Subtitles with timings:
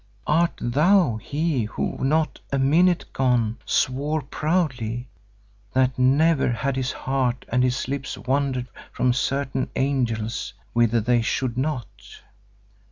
[0.25, 5.09] Art thou he who not a minute gone swore proudly
[5.73, 11.55] that never had his heart and his lips wandered from certain angels whither they should
[11.55, 11.85] not?